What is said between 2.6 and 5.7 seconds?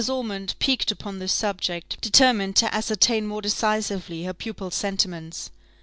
ascertain more decisively her pupil's sentiments.